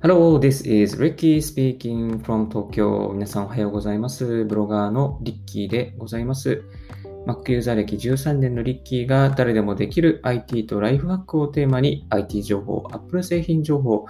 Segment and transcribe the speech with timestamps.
[0.00, 3.12] Hello, this is Ricky speaking from Tokyo.
[3.12, 4.44] 皆さんおはようございます。
[4.44, 6.62] ブロガーのリッキーでございます。
[7.26, 14.06] Mac ユーザー歴13年のリッキーが誰でもできる IT とライフハックをテーマに IT 情報、Apple 製品情報、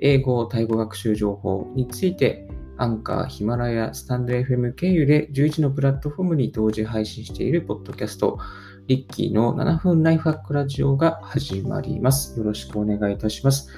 [0.00, 8.40] 英語、タイ語学習情報についてアンカー、ヒマラヤ、スタンド FM 経由で11のプラットフォームに同時配信しているポッドキャスト、
[8.88, 12.36] リッキーの7分ライフハックラジオが始まります。
[12.36, 13.68] よろしくお願いいたします。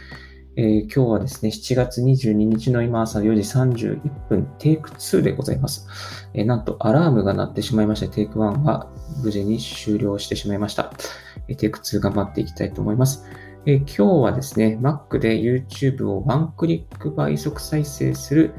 [0.57, 5.87] えー今日はですね、7月22日の今朝4時31分、テイク2でございます。
[6.35, 8.91] えーなんとアラームが鳴ってしまいまして、テイク1は
[9.23, 10.93] 無事に終了してしまいました。
[11.47, 13.25] えーテイク2頑張っていきたいと思います。
[13.65, 18.53] え今日はですね、Mac で YouTube をワンクリック倍速再生する、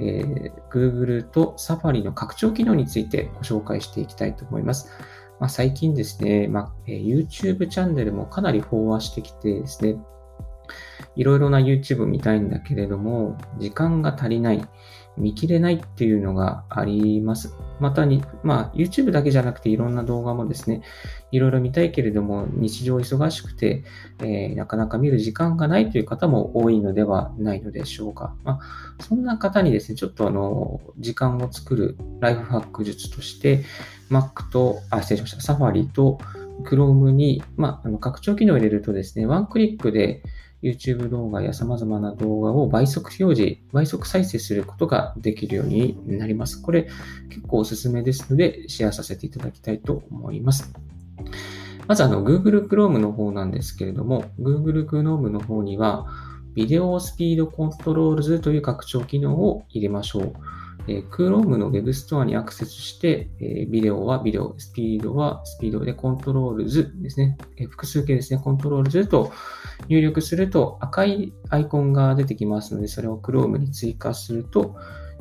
[0.00, 4.90] え Google と Safari の拡張機能についてご紹介していきたいと思います。
[5.38, 9.98] まあ、最近ですね、まあ YouTube チャンネルもかなり飽和してきてですね、
[11.18, 14.64] いろいろな YouTube 見たいんだけれども、時間が足りない、
[15.16, 17.52] 見切れないっていうのがあります。
[17.80, 20.82] またに、まあ YouTube だけじゃなくていろんな動画もですね、
[21.32, 23.82] いろいろ見たいけれども、日常忙しくて、
[24.20, 28.36] えーなかなか見る時間がないという方も多いのではないのでしょうか。
[28.44, 33.64] まあ、そんな方にですね、ちょっとあの、時間を作るライフハック術として、
[34.08, 36.18] Mac と、あ、失礼しました、Safari と
[36.62, 40.22] Chrome に、まあ、あの拡張機能を入れるとですね、ワンクリックで
[40.62, 46.60] YouTube 動画や様々な動画を倍速表示、倍速再生することができるようになります。
[46.60, 46.88] これ
[47.28, 50.72] 結構おすすめですので、シェアさせていただきたいと思います。
[51.86, 56.06] まずあの Google Chrome の方なんですけれども、Google Chrome の方には、
[56.54, 60.32] Video Speed Controls という拡張機能を入れましょう。
[60.88, 67.36] えー Chrome の Web ストアにアクセスして、えービデオはビデオ、スピードはスピードで Controls ですね。
[67.56, 68.40] えー複数形ですね。
[68.42, 69.30] Controls と
[69.88, 74.76] 入力すると赤いアイコンが出てきますので、それを Chrome に追加すると、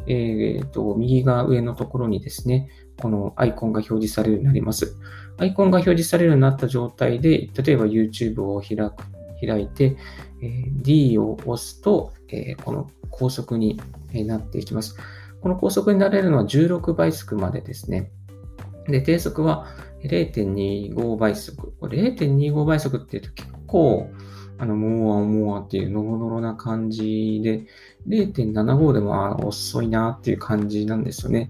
[0.07, 2.69] えーと、右側上のところにですね、
[3.01, 4.95] このアイコンが表示されるようになります。
[5.37, 9.03] アイコンが表示されるようになった状態で、例えば YouTube を開く
[9.45, 9.97] 開いて、
[10.41, 13.79] えー D を押すと、えーこの高速に
[14.13, 14.95] なっていきます。
[15.47, 18.11] この高速になれるのは16倍速までですね。
[18.85, 19.67] で、低速は
[20.03, 21.71] 0.25倍速。
[21.79, 24.09] これ0.25倍速って言うと結構、
[24.57, 27.65] あの、もうもうっていうノロノロな感じで、
[28.09, 31.49] 0.75でも遅いなっていう感じなんですよね。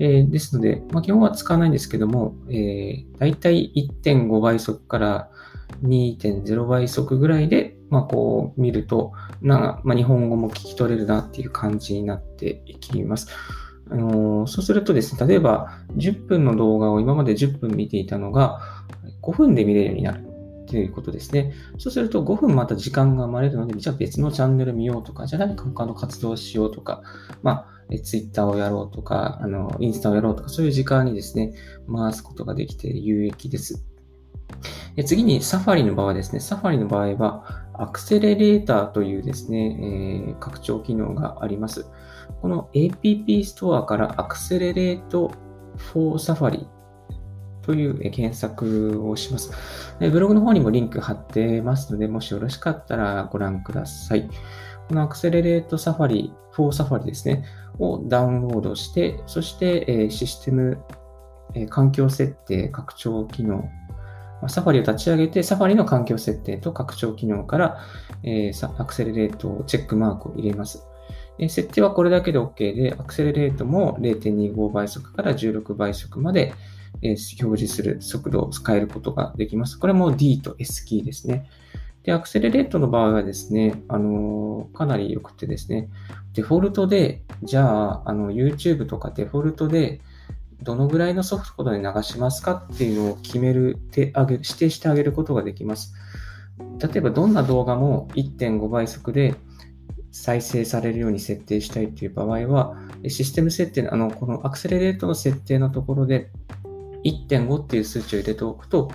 [0.00, 3.72] えーですので、まあ、基本は使わないんですけども、えー、だいたい
[4.02, 5.30] 1.5倍速から
[5.84, 13.28] 2.0倍速ぐらいで、まあ、こう見ると、なまあ、日本語も聞き取れるなっていう感じになっていきます。
[13.90, 18.60] あのそうするとですね、例えば10分の動画を今まで10分見ていたのが
[19.22, 20.28] 5分で見れるようになる
[20.66, 21.54] ということですね。
[21.78, 27.02] そうすると5分また時間が生まれるので、じゃあ別のチャンネル見ようとか、じゃあ何か他の活動をしようとか、
[27.42, 31.54] まあ、え Twitter をやろうとか、あの、インスタをやろうとか、そういう時間にですね、
[31.90, 33.82] 回すことができて有益です。
[34.98, 37.44] え次に、サファリの場合ですね、サファリの場合は、
[37.74, 41.86] アクセレレーターというですね、えー拡張機能があります。
[42.42, 45.30] この APP ストアからアクセレレート
[45.92, 46.66] for Safari
[47.62, 49.52] という検索をします。
[50.00, 54.28] でブログの方にもリンク貼ってますので、もしよろしかったらご覧ください。
[54.88, 57.44] このアクセレレートサファリ、for Safari ですね、
[57.78, 60.78] をダウンロードして、そして、システム、
[61.70, 63.68] 環境設定、拡張機能、
[64.46, 67.78] サファリを立ち上げて、サファリの環境設定と拡張機能から、
[68.22, 70.84] えーアクセレレートをチェックマークを入れます。
[71.38, 76.54] えー設定はこれだけで OK で、アクセレレートも0.25倍速から16倍速まで、
[77.02, 79.78] えー表示する速度を変えることができます。
[79.78, 81.48] これも D と S キーですね。
[82.04, 85.88] で、アクセレレートの場合はですね、あのーかなり良くてですね、
[86.34, 90.00] デフォルトで、じゃあ、あの、YouTube とかデフォルトで、
[90.62, 95.94] どのぐらいのソフトで流しますかっていうのを決める、てあげ指定してあげることができます。
[96.80, 99.34] 例えば、どんな動画も1.5倍速で
[100.10, 102.76] 再生されるように設定したいという場合は、
[103.08, 106.30] システム設定の、あの、このアクセレレートの設定のところで、
[107.04, 108.90] 1.5っていう数値を入れておくと、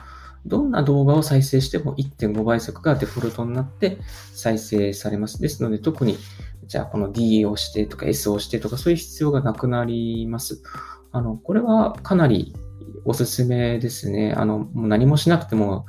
[0.46, 3.98] どんな動画を再生しても1.5倍速がデフォルトになって
[4.34, 5.42] 再生されます。
[5.42, 6.18] ですので、特に、
[6.66, 10.62] じゃあこの D を押してとか S を押してとかそういう必要がなくなります。
[11.14, 12.54] あの、これはかなり
[13.06, 14.34] おすすめですね。
[14.36, 15.86] あの、もう何もしなくても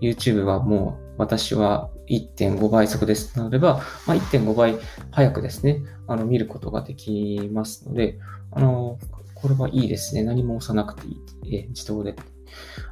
[0.00, 4.76] YouTube はもう私は1.5倍速ですとなれば、まあ、1.5倍
[5.10, 8.18] 早くですね、あの、見ることができますので、
[8.50, 8.98] あの、
[9.34, 10.24] これはいいですね。
[10.24, 11.10] 何も押さなくてい
[11.44, 11.56] い。
[11.56, 12.16] え自動で。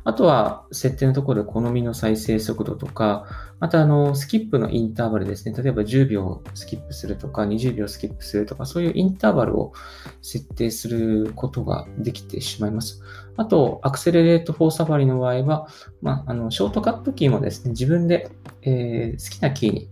[0.05, 3.27] あとは、設定のところで好みの再生速度とか、
[3.61, 5.55] また、あの、スキップのインターバルですね。
[5.57, 9.73] 例えば10秒スキップするとか、20秒スキップするとか、そういうインターバルを
[10.21, 13.03] 設定することができてしまいます。
[13.37, 15.69] あと、アクセレレートフォーサファリの場合は、
[16.03, 18.31] まあ、あの、ショートカットキーもですね、自分で、
[18.63, 19.89] えー、好きなキーに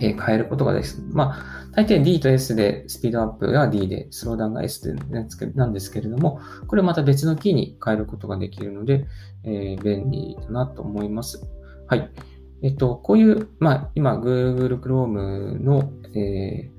[0.00, 1.02] え変えることができる。
[1.12, 4.94] まあ、大抵 D と S でスピードアップが D で、スローダウンが S で
[5.54, 9.06] なんですけれども、これまた別のキーに変えることができるので、
[9.44, 11.40] えー、便利だなと思います。
[11.86, 12.10] はい。
[12.62, 16.75] えっと、こういう、まあ、今、Google Chrome の、えー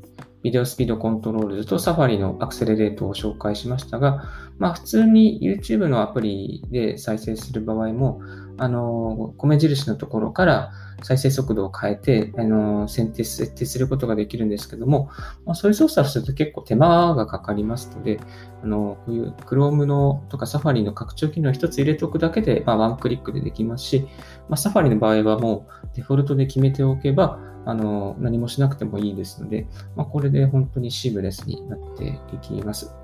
[0.48, 4.24] ビデオスピードコントロールズと Safari のアクセレレートを紹介しましたが、
[4.60, 8.22] まあ普通に YouTube のアプリで再生する場合も、
[8.58, 10.72] あの、米印のところから
[11.04, 15.10] 再生速度を変えて、あの、設定、設定することができるんですけども、
[15.46, 18.22] まあ、そういう操作をすると結構手間がかかりますので、
[18.64, 24.08] あの、こういう Chrome のとか Safari の拡張機能を一つ入れておくだけで、まあ、ワンクリックでできますし、
[24.48, 32.96] まあ、Safari の場合はもうデフォルトで決めておけば、あの、何もしなくてもいいですので、まあ、これで本当にシームレスになっていきます。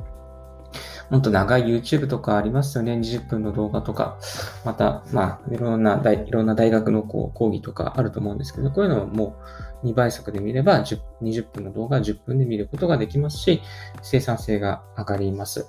[1.10, 2.94] もっと長い YouTube とかありますよね。
[2.94, 4.18] 20分の動画とか。
[4.64, 9.36] また、まあ、いろんな大、いろんな大学のこう講義とかあると思うんですけど、こういうのをも
[9.84, 13.62] う2倍速で見れば20分の動画10分で見ることができますし、
[14.02, 15.68] 生産性が上がります。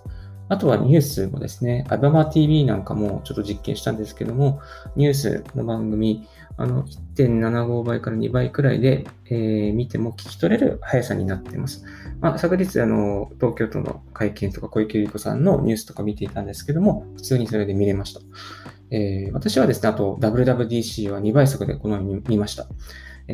[0.55, 4.61] あとはニュースもですね、アバマ TV なんかもちょっと実験したんですけども、
[4.95, 6.85] ニュースの番組、あの、
[7.17, 11.85] 1.75倍から2倍くらいで、えー、見ても聞き取れる速さになっています。
[12.21, 18.21] まあ、昨日、あの、東京都の会見とか小池百合子さんのニュースとか見ていたんですけども、普通にそれで見れました。
[18.93, 22.69] えー、私はですね、あと WWDC は2倍速でこのように見ました。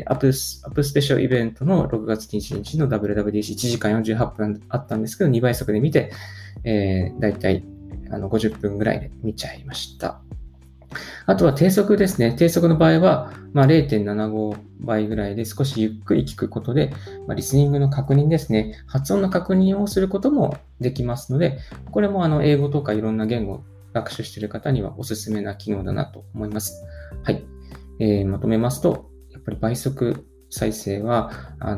[0.07, 6.13] アップス、アップスペシャルイベントの6月21日の WWDC1 時間48分あったんですけど、2倍速で見て、
[6.65, 7.65] えー、だいたい
[8.11, 10.21] あの50分ぐらいで見ちゃいました。
[11.27, 12.35] あとは低速ですね。
[12.37, 16.93] 低速の場合は、まあ、0.75倍ぐらいで少しゆっくり聞くことで、
[17.27, 18.83] まあ、リスニングの確認ですね。
[18.87, 21.59] 発音の確認をすることもできますので、
[21.93, 26.85] これもあの英語とかいろんな言語を学習している方にはおすすめな機能だなと思います。
[27.23, 27.45] はい。
[28.01, 29.10] えー、まとめますと、
[29.41, 31.31] っぱり倍速再生は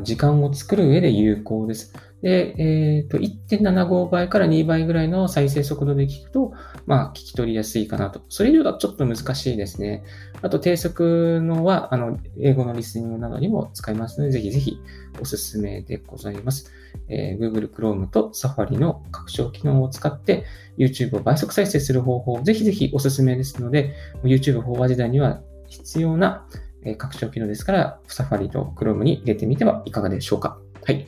[0.03, 1.93] 時間を作る上で有効です。
[2.23, 6.53] で、えっ、ー、と、1.75倍から2倍ぐらいの再生速度で聞くと、
[6.85, 8.21] まあ、聞き取りやすいかなと。
[8.29, 10.05] それ以上だとちょっと難しいですね。
[10.41, 14.79] あと、低速のは、あの、英語のリスニングなどにも使えますので、ぜひぜひ
[15.19, 16.71] おすすめでございます。
[17.09, 20.45] えー、Google Chrome と Safari の拡張機能を使って
[20.77, 23.93] YouTube を倍速再生する方法、ぜひぜひおすすめですので、
[24.23, 26.47] YouTube 飽和時代には必要な
[26.85, 30.59] え拡張機能ですから、サファリと Chrome に入れてみてはいかがでしょうか。
[30.85, 31.07] はい。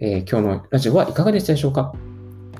[0.00, 1.94] えー、今日のラジオはいかがでしたでしょうか、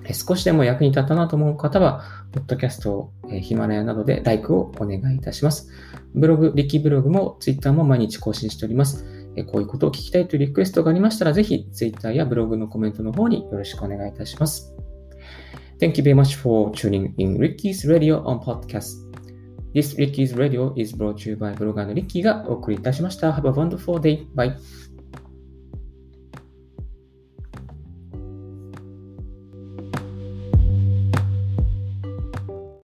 [0.04, 2.02] え少しでも役に立ったなと思う方は、
[2.32, 5.68] ポッドキャスト、えヒマラヤなどで LIKE をお願いいたします。
[6.14, 9.06] ブログ、リキブログも Twitter も毎日更新しております。
[9.36, 14.74] えこういうことを聞きたいというリクエストがありましたら、ぜひ Twitter やブログのコメントの方によろしくお願いいたします。
[15.80, 19.11] Thank you very much for tuning in Ricky's Radio on Podcast.
[19.73, 23.31] This Ricky's Radio is brought to you by ブロガーのリッキーがお送りいたしました。
[23.31, 24.25] Have a wonderful day.
[24.33, 24.55] Bye.